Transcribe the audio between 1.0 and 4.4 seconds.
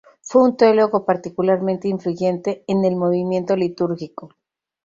particularmente influyente en el Movimiento litúrgico.